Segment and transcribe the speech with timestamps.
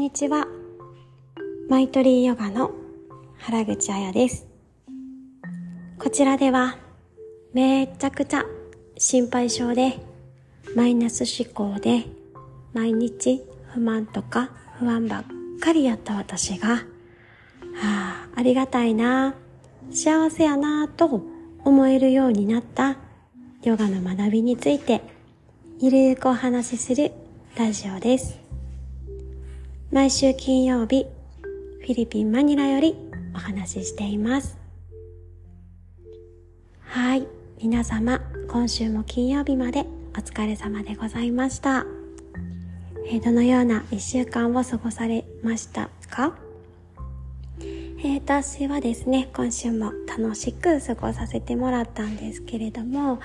[0.00, 0.46] にちは
[1.68, 2.70] マイトリーヨガの
[3.36, 4.46] 原口彩です
[5.98, 6.78] こちらでは
[7.52, 8.46] めちゃくちゃ
[8.96, 9.98] 心配性で
[10.74, 12.06] マイナス思考で
[12.72, 13.42] 毎日
[13.74, 15.24] 不満とか不安ばっ
[15.60, 16.80] かりやった私が、は
[17.82, 19.34] あ、ありがたいな
[19.90, 21.20] 幸せやなと
[21.62, 22.96] 思えるようになった
[23.62, 25.02] ヨガの学びについて
[25.78, 27.12] ゆるくお話しする
[27.54, 28.49] ラジオです。
[29.92, 31.04] 毎週金曜日、
[31.42, 32.94] フィリピン・マニラより
[33.34, 34.56] お話ししています。
[36.78, 37.26] はい、
[37.60, 41.86] 皆様、今週も金曜日までお疲れ様でございました。
[43.08, 46.38] えー、どのような一週間を過ごされましたか？
[47.58, 53.18] えー、私はですね、今週も楽しく過ごさせてもらったんですけれども、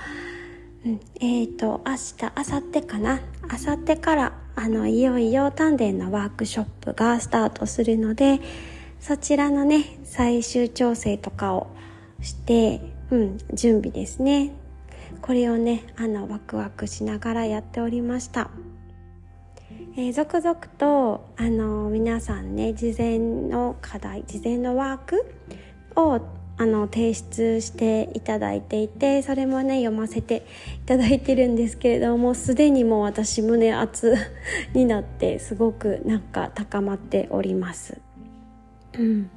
[0.84, 3.22] うん、えっ、ー、と、明日、明後日かな？
[3.44, 8.40] 明後日からあのいよいよ丹田のワークショップがスタートするので
[9.00, 11.68] そちらのね最終調整とかを
[12.22, 12.82] して、
[13.12, 14.52] うん、準備ですね。
[15.22, 18.50] これをねあのワクワクしながらやっておりました、
[19.98, 25.26] えー、続々とあの皆さんね事前の課題事前のワーク
[25.96, 26.22] を
[26.58, 30.46] あの提出していただいていてそれもね読ませて
[30.84, 34.16] いただいてるんですけれどもすでにもう私胸熱
[34.74, 37.98] になってすごくなんか高まっております。
[38.98, 39.30] うん、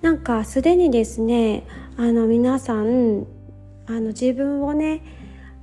[0.00, 1.64] なんかすでにですね
[1.98, 3.26] あの皆さん
[3.86, 5.02] あの自分をね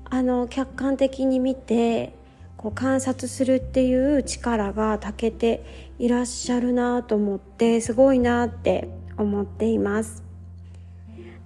[0.06, 2.14] あの客観的に見て
[2.58, 5.64] こう観察するっていう力が長けて
[5.98, 10.31] いらっしゃるなと思ってすごいなって思っています。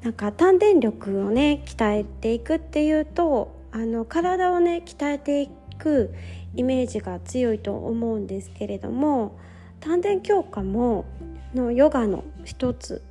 [0.06, 6.14] なんか丹田力をね鍛えていくっていうとあの体をね鍛えていく
[6.54, 9.36] イメージが強いと思うんですけれども
[9.80, 11.06] 丹田強化も
[11.56, 13.02] のヨガの一つ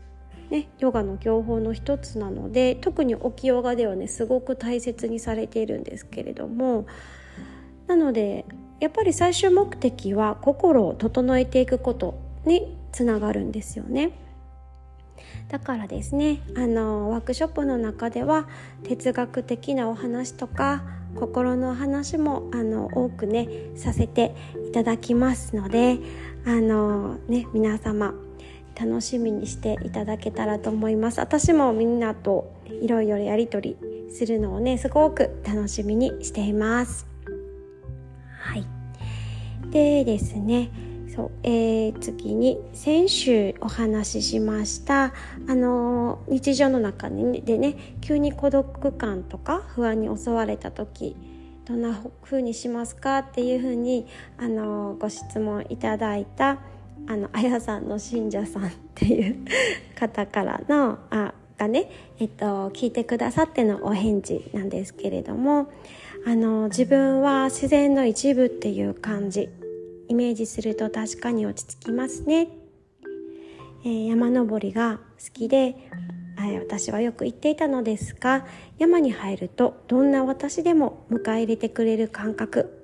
[0.51, 6.87] ね、ヨガの業法の一つなので特に置きヨガではねすごく大切にされているんですけれども
[7.89, 8.45] なので
[8.79, 14.24] やっぱり最終目的は心を整えていくことにつながるんですよね。
[15.49, 18.49] だからですねあのワークショップの中では
[18.83, 20.83] 哲学的なお話とか
[21.15, 24.35] 心の話もあの多くねさせて
[24.69, 25.99] いただきますので
[26.45, 28.15] あのね皆様
[28.79, 31.21] 楽しみにしていただけたらと思います。
[31.21, 37.07] 私もみんなといろいろやり取りするのをねすごく楽しみにしています。
[38.41, 38.67] はい。
[39.71, 40.71] でですね
[41.15, 45.13] そう、えー、次に先週お話ししました
[45.49, 51.17] あの日常の中でね急に孤独感とか不安に襲われた時
[51.67, 54.07] どんな風にしますかっていう風に
[54.39, 56.59] あのご質問いただいた
[57.07, 59.45] あのやさんの信者さんっていう
[59.95, 61.89] 方からのあがね、
[62.19, 65.71] えっと、聞いてくださってのお返事なんですけれども
[66.27, 69.49] あの自分は自然の一部っていう感じ。
[70.09, 72.49] イメージすると確かに落ち着きますね、
[73.85, 75.77] えー、山登りが好きで
[76.59, 78.45] 私はよく言っていたのですが
[78.79, 82.81] 山に入るとどんな私でも迎え入れてくれる感覚。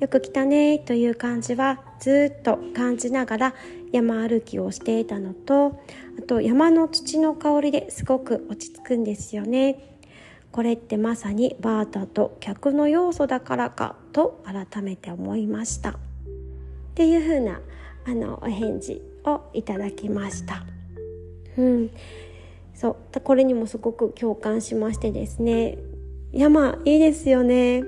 [0.00, 3.54] よく来たねという感じはずっと感じながら
[3.92, 5.80] 山歩きをしていたのと
[6.18, 9.98] あと山の土の香りですごく落ち着くんですよね。
[10.50, 15.98] これってまさにバータと客の要素だからかと改めて思いました。
[16.94, 17.60] っていう風な
[18.06, 20.64] あのお返事をいただきました。
[21.58, 21.90] うん、
[22.72, 25.78] そうこれにもすごく共感しましてですね
[26.32, 27.82] 山いいですよね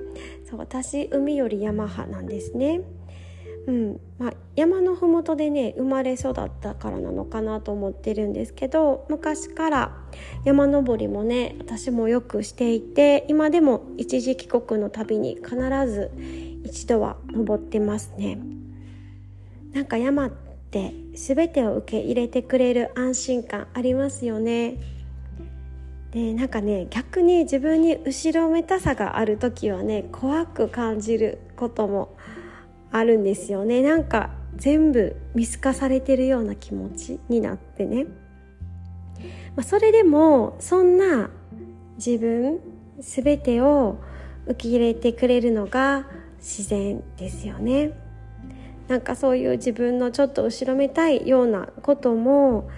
[0.49, 2.81] そう私海より山派なんですね。
[3.67, 9.97] うんまあ、山の麓でね生まれ育ったからなのかなと思ってるんですけど昔から
[10.45, 15.55] 山登りもね私もよくしていて今でも一時帰国の旅に必
[15.85, 16.11] ず
[16.63, 18.39] 一度は登ってますね。
[19.77, 20.29] なんか山っ
[20.71, 24.77] て全てを受け入れてくれる安心感ありますよね。
[26.09, 32.17] でなんかね逆に自分に後ろめたさがある時はね怖く感じることも
[32.91, 38.11] あるんですよねなんか全部見透かされてるような気持ちになってね、ま
[39.57, 41.29] あ、それでもそんな
[41.97, 42.61] 自分
[42.99, 43.99] 全てを
[44.47, 46.07] 受け入れてくれるのが
[46.39, 48.06] 自然ですよね。
[48.87, 52.69] なんかそういう自分のちょっと後ろめたいようなことも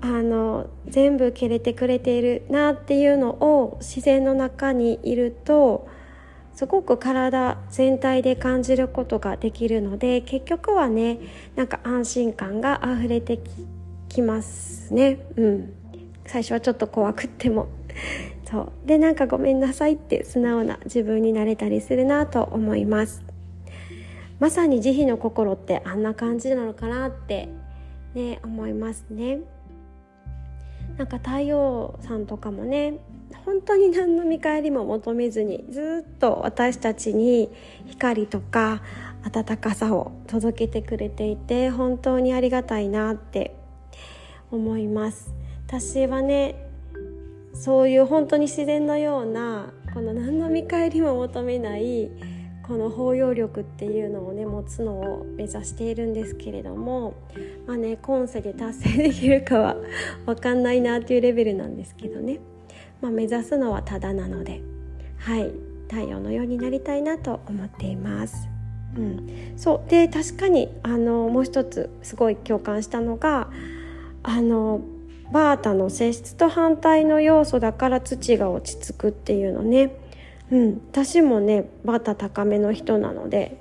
[0.00, 5.86] あの全部蹴れてくれているなっていうのを自然の中にいると
[6.54, 11.18] すごく体全体で感じることができるので結局はね
[11.56, 13.38] なんか安心感が溢れて
[14.08, 15.20] きますね。
[15.36, 15.72] うん。
[16.26, 17.68] 最初はちょっと怖くっても。
[18.48, 18.72] そう。
[18.84, 23.31] でなんかごめんなさいって素直な自分になれたりするなと思います。
[24.42, 27.48] まさに慈悲の心ってあんな感じなのかなって
[28.12, 29.38] ね思いますね。
[30.98, 32.98] なんか太陽さんとかもね
[33.46, 37.50] 本当に何の見返りも求めずにずっと私たちに
[37.86, 38.82] 光とか
[39.22, 43.54] 温かさを届けてくれていて本当にありがたいなって
[44.50, 45.32] 思います。
[45.68, 46.66] 私はね
[47.54, 52.10] そういう本当に自然のようなこの何の見返りも求めない
[52.72, 57.12] この包容力っていうのをね持つのを目指しているんですけれども
[57.66, 59.76] まあね今世で達成できるかは
[60.24, 62.40] 分かんないなっていうレベルなんですけどね、
[63.02, 64.62] まあ、目指すのはただなので
[65.18, 65.52] はい
[65.90, 68.48] 太陽のようになりたいなと思っています。
[68.96, 69.90] うん、そう。
[69.90, 73.50] で確かにあのもう一つすごい共感したのが
[74.22, 74.80] あの
[75.30, 79.94] バータの性質と反対の要素だから土が落ち着くっていうのね。
[80.52, 83.58] うん、私もねバタ高めの人なので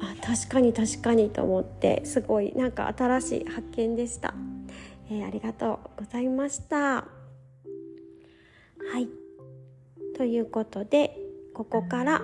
[0.00, 4.32] あ確かに確かにと思ってすごいなんか新しい発見でした、
[5.10, 6.78] えー、ありがとうございました。
[8.92, 9.08] はい。
[10.16, 11.16] ということで
[11.54, 12.22] ここから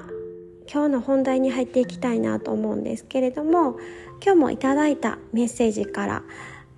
[0.71, 3.79] 今日の本題に入っていきたいなと思うんですけれども
[4.23, 6.23] 今日もいただいたメッセージから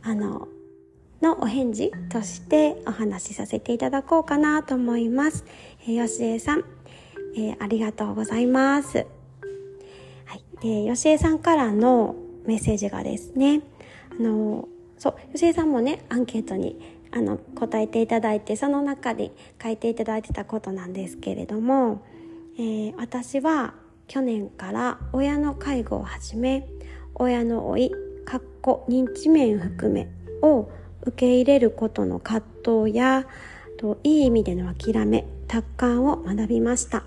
[0.02, 0.48] あの
[1.20, 5.44] のお返事としてお話しさせていただこうかなと思います。
[5.82, 6.64] えー、よしえさん、
[7.36, 9.06] えー、ありがとうございます。
[10.24, 10.44] はい。
[10.60, 12.14] で、よしえさんからの
[12.46, 13.62] メッセージがですね、
[14.18, 14.68] あの、
[14.98, 16.78] そう、よしえさんもね、アンケートに
[17.12, 19.32] あの答えていただいて、その中で
[19.62, 22.02] 書いていただいてたことなんですけれども、
[22.58, 23.74] えー、私は
[24.08, 26.68] 去年から親の介護を始め、
[27.14, 27.92] 親の老い、
[28.24, 30.08] かっこ認知面含め
[30.42, 30.70] を
[31.02, 32.44] 受け入れることの葛
[32.84, 33.26] 藤や
[33.78, 37.04] といい意味での諦め達観を学びました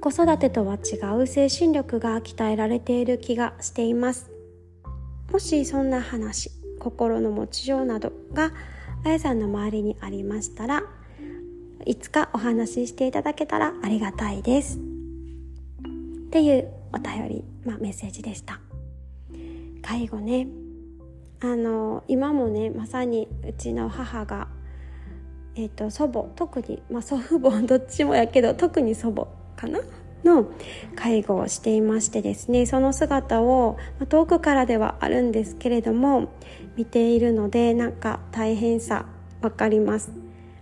[0.00, 4.30] 子育てとは違う精神力が鍛えられている気がしています。
[5.32, 8.52] もしそんな話心の持ちようなどが
[9.04, 10.84] あやさんの周りにありましたら
[11.84, 14.78] いつかお話ししていただけたらありがたいです。
[14.78, 18.60] っていうお便り、まあ、メッセージでした。
[19.82, 20.46] 介護ね。
[21.40, 24.48] あの今もねまさにうちの母が、
[25.54, 29.80] えーと祖母特に、まあ、祖父母どっちもやけど特に祖母かな？
[30.24, 30.46] の
[30.96, 33.76] 介護をしていましてですねその姿を、
[34.08, 36.32] 遠くからではあるんですけれども
[36.76, 39.06] 見ているのでなんか大変さ
[39.40, 40.10] 分かります。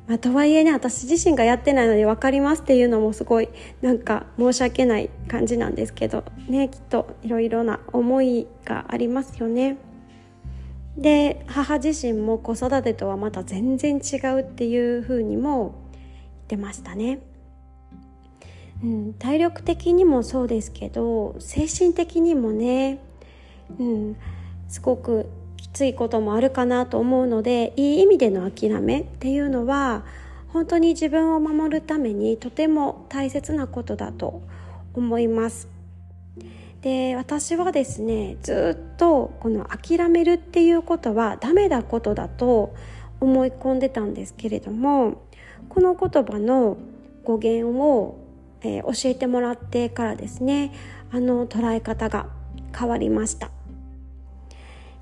[0.06, 3.48] まあ、とはいえね私自身がやってないので分かりますっていうのもすごい
[3.80, 9.78] なんか申し訳ない感じなんですけどねきっといろいろな思いがありますよね。
[10.96, 17.18] で母自身も子育てとはまた全然違うっていうふうにも言ってましたね。
[18.82, 23.00] うん、体力的にもそうですけど精神的にもね、
[23.78, 24.16] うん、
[24.68, 30.04] すごくきついこともあるかなと思うのでいい意味での諦めっていうのは
[30.48, 34.42] 本当に自分を守るためにとても大切なことだと
[34.94, 35.68] 思います。
[36.82, 42.74] で私はですねずっとこの諦めるっていうことはダメなことだと
[43.20, 45.22] 思い込んでたんですけれども
[45.68, 46.76] この言葉の
[47.24, 48.25] 語源を
[48.66, 50.72] えー、教えてもらってからですね
[51.12, 52.26] あの捉え方が
[52.76, 53.50] 変わりました。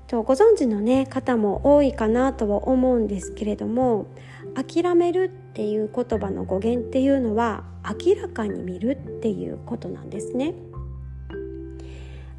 [0.07, 4.05] とご存知の、ね、方も多いかなとは思うんですけれども
[4.53, 10.53] 諦めるっていう言葉の語源っていうのは明らかに見るっていうことなんですね。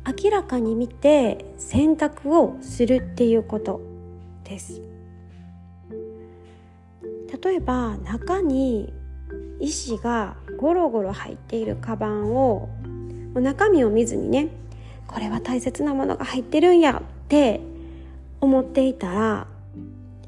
[0.06, 3.80] 明らかに見て選択をするっていうこと
[4.45, 4.80] です。
[7.42, 8.95] 例えば中に
[9.59, 12.68] 石がゴロゴロ入っているカバンを
[13.34, 14.48] 中身を見ずにね
[15.06, 17.60] これは大切なものが入ってるんやって
[18.40, 19.46] 思っていたら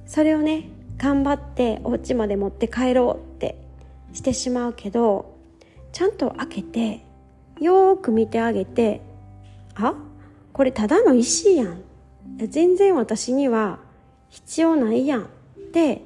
[0.06, 3.56] それをね頑張ってお家まで持って帰ろうって
[4.12, 5.36] してしまうけど
[5.92, 7.04] ちゃんと開けて
[7.60, 9.00] よーく見てあげて
[9.74, 9.94] あ
[10.52, 11.88] これただの石やん。
[12.46, 13.80] 全然私には
[14.28, 15.26] 必要ないやんっ
[15.72, 16.04] て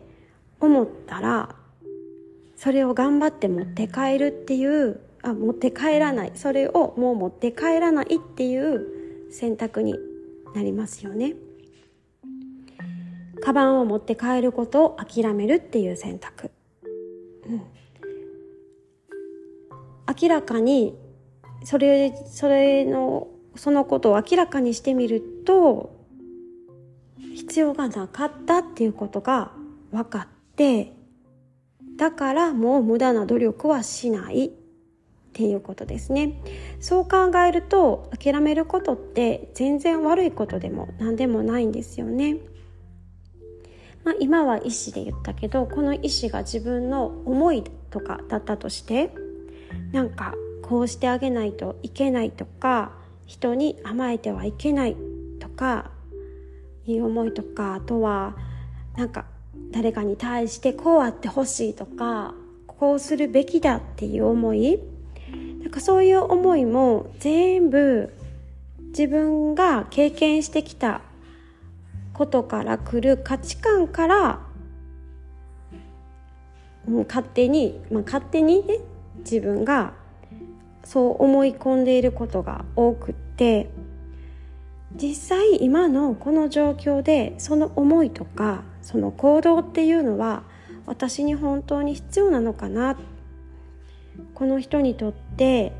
[0.60, 1.54] 思ったら
[2.62, 9.96] それを頑張って持って帰るっていうあ持って帰らないそれをもう持って帰らないっていう選択に
[10.54, 11.34] なりますよね。
[13.42, 16.52] カバンを持って帰ることを諦めるっていう選択。
[17.48, 17.62] うん、
[20.22, 20.94] 明らかに
[21.64, 23.26] それそれの
[23.56, 25.96] そのことを明らかにしてみると
[27.18, 29.50] 必要がなかったっていうことが
[29.90, 31.01] 分かって
[31.96, 34.50] だからもう無駄な努力はしないっ
[35.34, 36.40] ていうことですね。
[36.80, 42.38] そう考えると諦めることって全然悪いことでも何でもないんですよね、
[44.04, 49.14] まあ、今は意思で言ったけどこの意思が自分の思いとかだったとして
[49.92, 52.92] なんかこうしてあげないといけないとか
[53.26, 54.96] 人に甘えてはいけない
[55.38, 55.92] とか
[56.86, 58.36] いう思いとかあとは
[58.96, 59.26] なんか
[59.72, 62.34] 誰かに対してこうあってほしいとか
[62.66, 64.80] こうするべきだっていう思い。
[65.62, 68.12] なんかそういう思いも全部
[68.88, 71.00] 自分が経験してきた
[72.12, 74.40] ことから来る価値観から、
[76.88, 78.80] うん、勝手に、まあ、勝手にね
[79.18, 79.94] 自分が
[80.84, 83.70] そう思い込んでいることが多くって
[84.94, 90.42] 実際今のこの状況でその思いとかその行動っていうのは
[90.86, 92.96] 私に本当に必要なのかな
[94.34, 95.72] この人にとって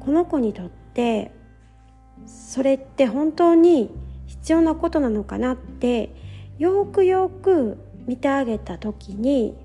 [0.00, 1.32] この子にとって
[2.26, 3.90] それって本当に
[4.26, 6.14] 必要なことなのかなって
[6.58, 9.56] よくよく見てあげた時に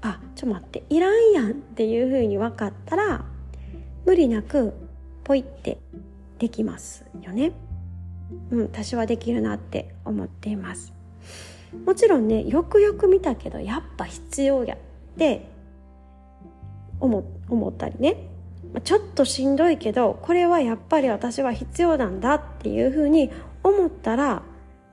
[0.00, 3.24] あちょっと待っていらんやんっていうふうに分かったら
[4.04, 4.72] 無理なく
[5.24, 5.78] ポイって
[6.38, 7.65] できますよね。
[8.50, 10.92] うん、私はできるなって思っています。
[11.84, 14.78] もちろんねよくよく見たけどやっぱ必要やっ
[15.18, 15.46] て
[17.00, 18.28] 思思ったりね
[18.84, 23.30] ちょっとしんどいけどこれはやっぱり私は必要なんだっていうふうに
[23.62, 24.42] 思ったら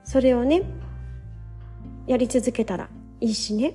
[0.04, 0.62] それをね
[2.06, 2.88] やり続けたら
[3.20, 3.74] いいしね、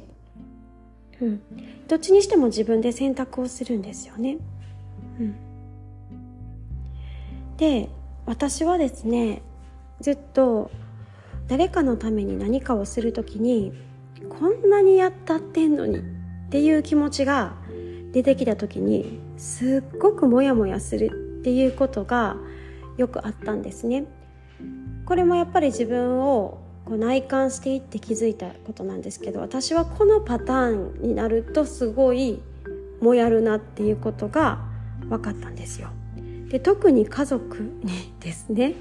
[1.22, 1.42] うん、
[1.88, 4.38] どっちにしても自分で選択をするんですよね。
[5.20, 5.36] うん、
[7.58, 7.90] で
[8.26, 9.42] 私はですね
[10.02, 10.72] ずっと
[11.48, 13.74] 誰かのために何かをする時に
[14.30, 16.02] こんなにやったってんのにっ
[16.50, 17.56] ていう気持ちが
[18.12, 22.38] 出てきた時にすっごくモヤモヤするっていうことが
[22.98, 24.06] よくあったんですね。
[25.06, 32.42] これもやっぱり自分をこう内観していって気づいたことなんですけど私はこのパターンになるとすごい
[33.02, 34.60] もやるなっていうことが
[35.08, 35.90] 分かったんですよ。
[36.50, 38.74] で特に家族にですね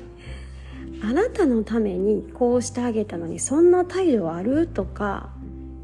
[1.03, 5.31] あなたのためにこうしてあげたのにそんな態度あるとか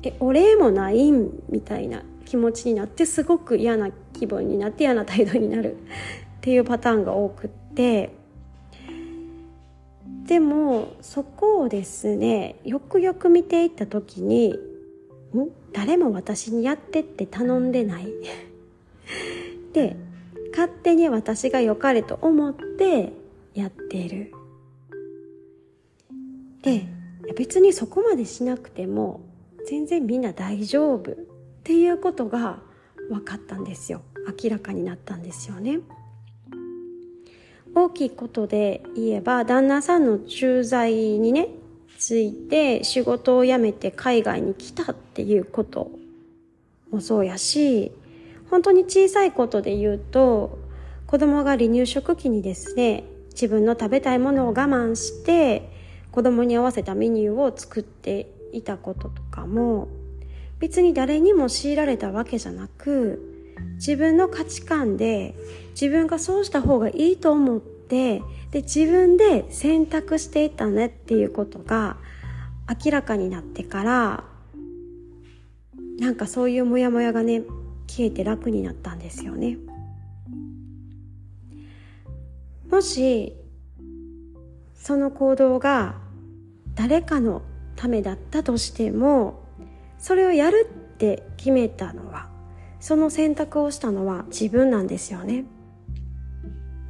[0.02, 5.76] えお礼もないんみたいな気持ちになってすごく嫌な気分になって嫌な態度になる。
[6.38, 8.10] っていうパターンが多くって。
[10.26, 14.58] でもそこをですねよくよく見ていった時に
[15.34, 15.50] ん？
[15.74, 18.06] 誰も私にやってって頼んでない
[19.74, 19.96] で
[20.50, 23.12] 勝手に私が良かれと思って
[23.54, 24.33] やっている。
[26.64, 26.86] で
[27.36, 29.20] 別にそこまでしなくても
[29.68, 31.14] 全然みんな大丈夫っ
[31.62, 32.58] ていうことが
[33.08, 34.02] 分かったんですよ。
[34.42, 35.80] 明らかになったんですよね。
[37.74, 41.48] 大きいことで言えば旦那さんの駐在にね
[41.98, 45.90] ついて仕事を辞めて海外に来たっていうこと
[46.90, 47.90] もそうやし
[48.50, 50.58] 本当に小さいことで言うと
[51.06, 55.73] 子供が離乳食期にですね自分の食べたいものを我慢して
[56.14, 59.88] 子供に合わせたメニューを作っていたこととかも
[60.60, 65.34] 別に誰にも強いられたわけじゃなく自分の価値観で
[65.70, 71.96] 自分がそうした方がいいと思ってで自分で選択していたねっていうことが
[72.84, 74.24] 明らかになってから
[75.98, 77.42] なんかそういうモヤモヤがね
[77.88, 79.58] 消えて楽になったんですよね。
[82.70, 83.34] もし
[84.76, 86.03] その行動が
[86.74, 87.42] 誰かの
[87.76, 89.42] ためだったとしても
[89.98, 92.28] それをやるって決めたのは
[92.80, 95.44] その選択をしたのは自分なんですよね。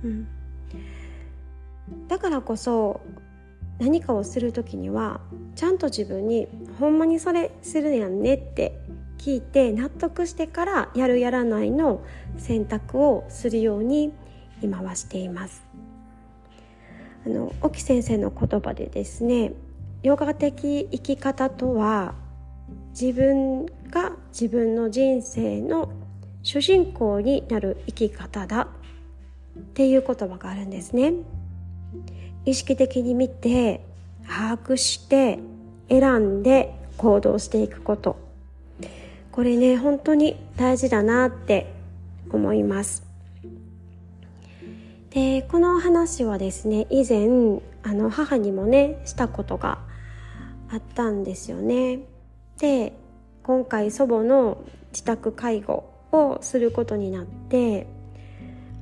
[0.02, 0.28] うん、
[2.08, 3.00] だからこそ
[3.78, 5.20] 何かをする時には
[5.54, 6.48] ちゃんと自分に
[6.78, 8.78] 「ほんまにそれするやんね」って
[9.18, 12.02] 聞いて納得してからやるやらないの
[12.36, 14.12] 選択をするように
[14.60, 15.64] 今はしています。
[17.26, 19.52] あの沖先生の言葉でですね
[20.04, 22.14] ヨガ的生き方とは
[22.90, 25.90] 自分が自分の人生の
[26.42, 28.68] 主人公になる生き方だ
[29.58, 31.14] っていう言葉があるんですね。
[32.44, 33.80] 意識的に見て
[34.28, 35.38] 把握して
[35.88, 38.18] 選んで行動していくこと。
[39.32, 41.72] これね本当に大事だなって
[42.30, 43.04] 思います。
[45.08, 49.78] でこの話はですね以前あの母にもねしたことが
[50.70, 52.00] あったんですよね。
[52.58, 52.92] で
[53.42, 54.58] 今回祖母の
[54.92, 57.86] 自宅介護をすることになって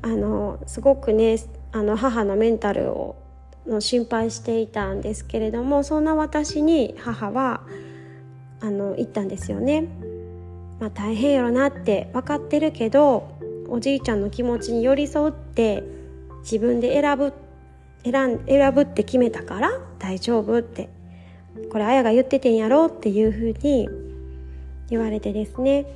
[0.02, 1.36] あのすごくね
[1.72, 3.16] あの母のメンタルを
[3.66, 7.62] の心配していたんですけれどもそんな私に母は
[8.60, 9.88] あの言ったんですよね。
[10.80, 15.84] まあ、大変やろなって分かってるけどおじいちゃんの気持ちに寄り添って
[16.42, 17.32] 自分で選ぶ
[18.04, 20.88] 選ん選ぶって決めたから大丈夫って
[21.70, 23.88] これあやが言っててんやろっていうふうに
[24.88, 25.86] 言われてですね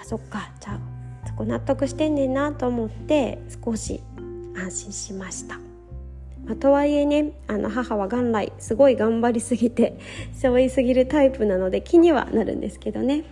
[0.00, 4.02] あそっかじゃあそこ納得してんねんなと思って少し
[4.56, 5.58] 安心しました。
[6.44, 9.98] まあ、とはいえねあの母は元来すごい頑張りすぎて
[10.32, 13.24] 背負いすぎるタイプなので気にはなるんですけどね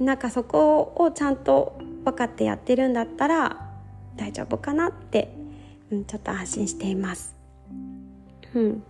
[0.00, 3.70] なんかそこをちゃんと分かってやってるんだったら
[4.16, 5.30] 大丈夫かなって、
[5.90, 7.36] うん、ちょっと安心しています。
[8.54, 8.82] うん、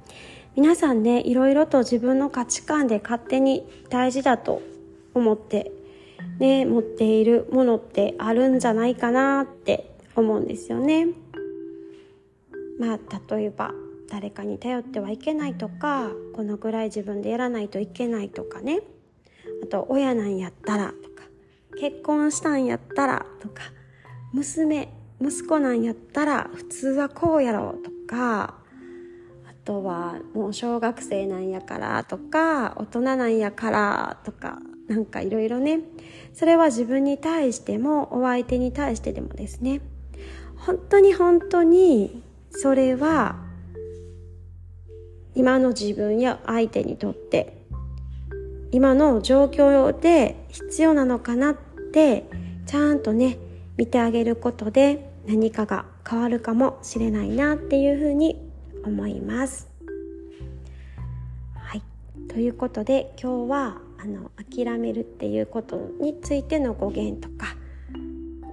[0.56, 4.62] 皆さんねいろいろと自分の価値観で勝手に大事だと
[5.12, 5.72] 思って
[6.38, 11.08] ね持っているものってあるんじゃないかなって思うんですよね。
[12.78, 12.98] まあ
[13.34, 13.72] 例えば
[14.08, 18.80] 誰かに頼ってはいけないとかこのぐらい自分でやらないといけないとかね
[19.62, 21.24] あと親なんやったらとか
[21.80, 23.62] 結婚したんやったらとか
[24.32, 28.63] 娘息子なんやったら普通はこうやろうとか
[29.64, 35.80] とはもう小学生なんやからとか大人なんやからとかなんかいろいろね。
[36.34, 39.80] それは自分に対してもお相手に対してでもですね。
[40.56, 43.36] 本当に本当にそれは
[45.34, 47.64] 今の自分や相手にとって
[48.70, 51.56] 今の状況で必要なのかなっ
[51.92, 52.24] て
[52.66, 53.38] ちゃんとね
[53.76, 58.43] 見てあげることで何かが変わるかもしれないなっていうふうに
[58.84, 59.68] 思います。
[61.56, 61.82] はい、
[62.28, 67.56] ということで今日はあの諦めるっていうことについての語源とか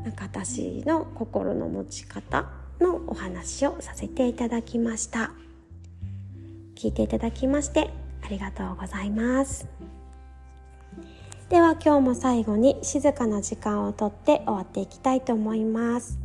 [0.03, 5.31] なんか私の心の持ち方のお話をさせていただきました。
[6.75, 7.91] 聞いていただきまして
[8.23, 9.67] ありがとうございます。
[11.49, 16.17] では今日も最後に静かな時間をとって終わっていきたいと思います。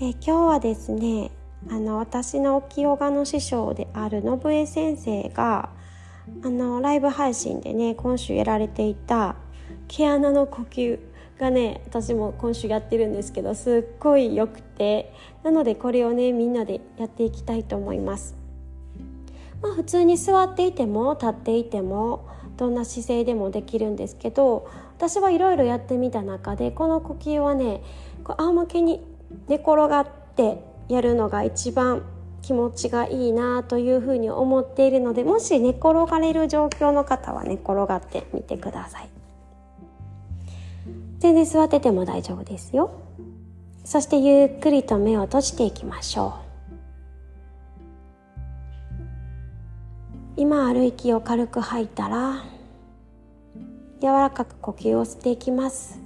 [0.00, 1.30] え今日はですね
[1.70, 5.70] あの私の清賀の師匠である信江先生が
[6.42, 9.36] あのライブ配信でね今週やられていた
[9.88, 10.98] 毛穴の呼吸
[11.38, 18.36] がね私も今週やってるんですけどすっごい良くてなのでこれをねみんなでやっていきたいと思います。
[19.62, 27.82] まあ、普通に座っていても立っていてもどんな姿勢でもできるんですけど私はいろいろやってみた中でこの呼吸はね
[28.22, 29.02] こう仰向けに
[29.48, 32.02] 寝転がってやるのが一番
[32.42, 39.08] 気持ちがいいなというふうに思っているのでもし寝転がれる状況の方は寝転がってみてください。
[41.18, 42.90] 全然座ってても大丈夫ですよ。
[43.84, 46.44] そしてゆっくりと目を閉じていきましょう。
[50.36, 52.44] 今ある息を軽く吐いたら
[54.02, 55.98] 柔らかく呼吸を吸っていきます。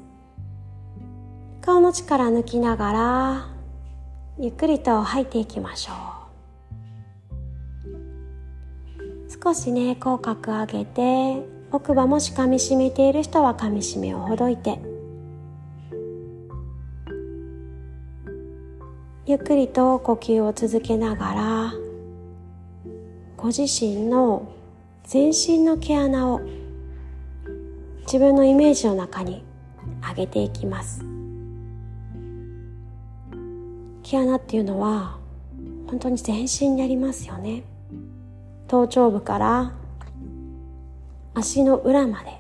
[1.63, 3.58] 顔の力抜きながら
[4.41, 5.97] ゆっくりと吐いていきましょう。
[9.43, 14.79] 少しね口角上げて奥歯もしかみしめている人はかみしめをほどいて。
[19.27, 21.73] ゆっくりと呼吸を続けながら
[23.37, 24.51] ご自身の
[25.03, 26.41] 全身の毛穴を
[28.03, 29.43] 自分のイメージの中に
[30.01, 31.08] 上げていきます。
[34.11, 35.19] 毛穴っていうのは
[35.87, 37.63] 本当に全身にありますよね。
[38.67, 39.73] 頭頂部から
[41.35, 42.39] 足の裏まで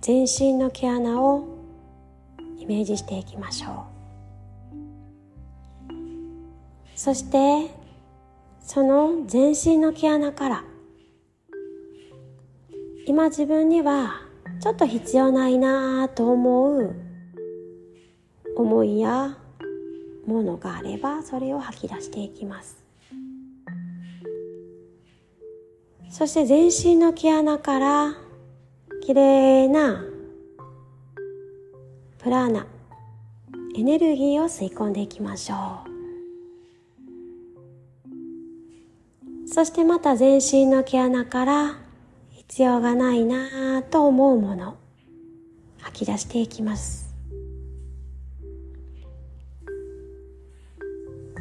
[0.00, 1.48] 全身の毛穴を
[2.58, 3.96] イメージしていきましょう。
[6.94, 7.74] そして
[8.60, 10.64] その全身の毛穴から
[13.04, 14.20] 今自分には
[14.60, 16.94] ちょっと必要ないなぁと思う
[18.56, 19.36] 思いや
[20.26, 22.84] ものがあればそれを吐き出していきます。
[26.10, 28.14] そして全身の毛穴から
[29.02, 30.04] きれいな
[32.18, 32.66] プラーナ
[33.76, 35.96] エネルギーを吸い込んでいきましょう。
[39.48, 41.78] そしてまた全身の毛穴から
[42.30, 44.76] 必要がないなぁと思うもの
[45.78, 47.05] 吐き出していきます。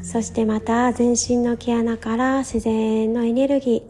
[0.06, 3.82] そしてまた全身の毛穴から自然のエネルギー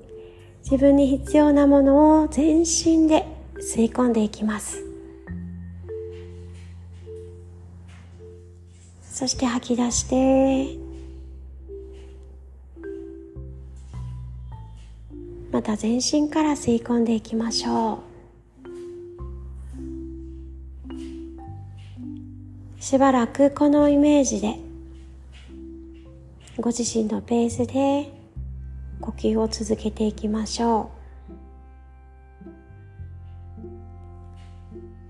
[0.64, 3.28] 自分に必要なものを全身で
[3.60, 4.82] 吸い込んでいきます。
[9.12, 10.80] そして吐き出して
[15.52, 18.00] また全身から吸い込んでいきましょ
[22.80, 22.82] う。
[22.82, 24.65] しばらくこのイメージで
[26.58, 28.12] ご自身のペースで
[29.02, 30.96] 呼吸を続けていきましょう。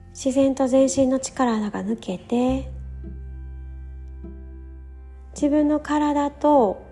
[0.10, 2.72] 自然と全身の力が抜けて
[5.34, 6.84] 自分の体と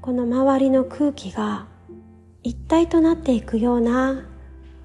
[0.00, 1.66] この周りの空気が
[2.42, 4.24] 一体となっていくような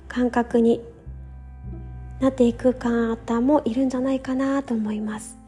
[0.08, 0.82] 感覚に
[2.20, 5.43] なっていく方もいるんじゃないかなと思います。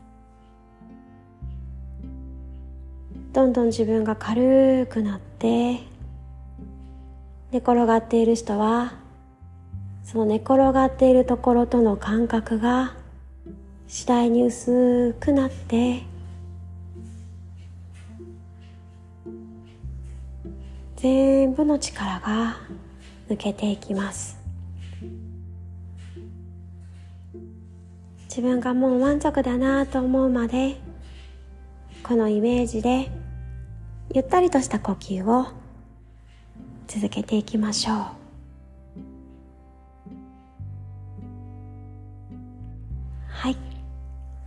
[3.36, 5.82] どんどん自分が軽くなって
[7.52, 8.94] 寝転がっている人は
[10.06, 12.96] その寝転がっているところとの感覚が
[13.90, 16.04] 次第に薄くなって
[20.96, 22.56] 全部の力が
[23.28, 24.40] 抜けていきます。
[28.30, 30.78] 自分がもう満足だなと思うまで
[32.02, 33.25] このイメージで
[34.14, 35.48] ゆったりとした呼吸を
[36.88, 37.98] 続けていきましょう。
[43.28, 43.58] はい。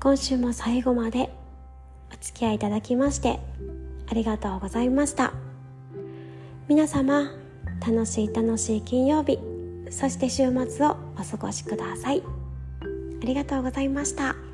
[0.00, 1.30] 今週も最後まで
[2.10, 3.40] お付き合いいただきまして
[4.08, 5.32] ありがとうございました。
[6.68, 7.30] 皆様
[7.86, 9.38] 楽しい楽しい金曜日
[9.90, 12.22] そして週末をお過ごしください。
[13.22, 14.47] ありがとうございました。